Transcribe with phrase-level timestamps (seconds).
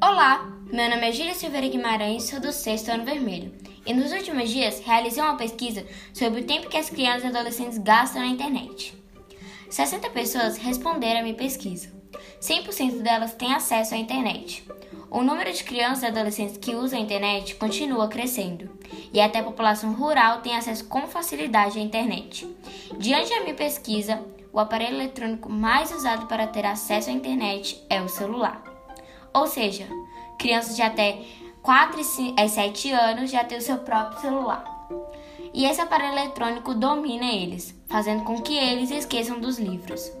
[0.00, 3.52] Olá, meu nome é Júlia Silveira Guimarães, sou do sexto ano vermelho.
[3.84, 5.84] E nos últimos dias realizei uma pesquisa
[6.14, 8.94] sobre o tempo que as crianças e adolescentes gastam na internet.
[9.68, 11.92] 60 pessoas responderam a minha pesquisa.
[12.40, 14.64] 100% delas têm acesso à internet.
[15.10, 18.70] O número de crianças e adolescentes que usam a internet continua crescendo,
[19.12, 22.46] e até a população rural tem acesso com facilidade à internet.
[22.98, 28.00] Diante da minha pesquisa, o aparelho eletrônico mais usado para ter acesso à internet é
[28.00, 28.67] o celular.
[29.32, 29.86] Ou seja,
[30.38, 31.18] crianças de até
[31.62, 34.64] 4 e 7 anos já têm o seu próprio celular.
[35.52, 40.12] E esse aparelho eletrônico domina eles, fazendo com que eles esqueçam dos livros.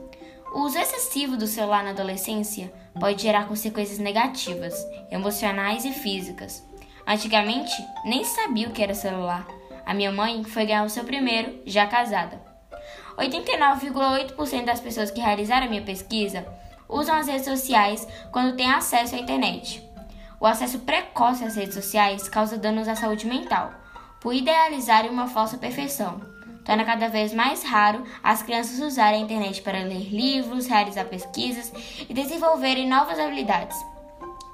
[0.52, 4.74] O uso excessivo do celular na adolescência pode gerar consequências negativas,
[5.10, 6.66] emocionais e físicas.
[7.06, 7.72] Antigamente,
[8.04, 9.46] nem sabia o que era celular.
[9.84, 12.40] A minha mãe foi ganhar o seu primeiro, já casada.
[13.18, 16.46] 89,8% das pessoas que realizaram a minha pesquisa
[16.88, 19.82] usam as redes sociais quando têm acesso à internet.
[20.40, 23.72] O acesso precoce às redes sociais causa danos à saúde mental,
[24.20, 26.20] por idealizarem uma falsa perfeição.
[26.64, 31.72] Torna cada vez mais raro as crianças usarem a internet para ler livros, realizar pesquisas
[32.08, 33.76] e desenvolverem novas habilidades.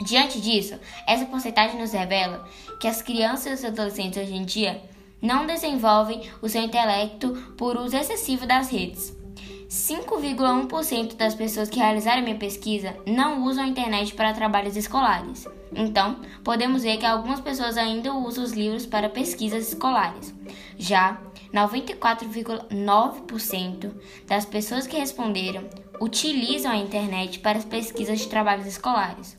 [0.04, 2.48] Diante disso, essa porcentagem nos revela
[2.80, 4.82] que as crianças e os adolescentes hoje em dia
[5.20, 9.23] não desenvolvem o seu intelecto por uso excessivo das redes.
[9.68, 15.46] 5,1% das pessoas que realizaram minha pesquisa não usam a internet para trabalhos escolares.
[15.74, 20.32] Então, podemos ver que algumas pessoas ainda usam os livros para pesquisas escolares.
[20.78, 21.18] Já
[21.52, 23.92] 94,9%
[24.26, 25.64] das pessoas que responderam
[26.00, 29.36] utilizam a internet para as pesquisas de trabalhos escolares,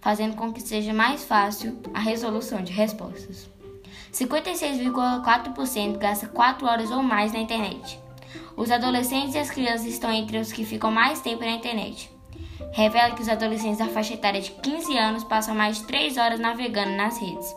[0.00, 3.48] fazendo com que seja mais fácil a resolução de respostas.
[4.12, 7.98] 56,4% gasta 4 horas ou mais na internet.
[8.58, 12.10] Os adolescentes e as crianças estão entre os que ficam mais tempo na internet.
[12.72, 16.40] Revela que os adolescentes da faixa etária de 15 anos passam mais de 3 horas
[16.40, 17.54] navegando nas redes.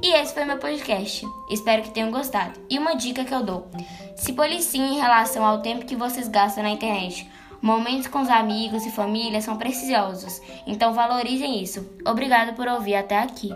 [0.00, 1.26] E esse foi meu podcast.
[1.50, 2.60] Espero que tenham gostado.
[2.70, 3.68] E uma dica que eu dou:
[4.14, 7.28] se policiem em relação ao tempo que vocês gastam na internet.
[7.60, 11.96] Momentos com os amigos e família são preciosos, então valorizem isso.
[12.06, 13.52] Obrigado por ouvir até aqui.